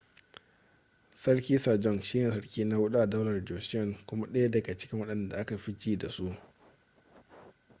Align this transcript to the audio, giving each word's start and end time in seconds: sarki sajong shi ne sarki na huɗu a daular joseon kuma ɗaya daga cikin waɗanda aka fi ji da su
sarki 1.13 1.57
sajong 1.59 2.01
shi 2.03 2.19
ne 2.19 2.31
sarki 2.31 2.63
na 2.65 2.75
huɗu 2.75 2.97
a 2.99 3.07
daular 3.09 3.41
joseon 3.45 3.97
kuma 4.05 4.27
ɗaya 4.27 4.49
daga 4.51 4.77
cikin 4.77 4.99
waɗanda 4.99 5.37
aka 5.37 5.57
fi 5.57 5.71
ji 5.79 5.97
da 5.97 6.09
su 6.09 6.33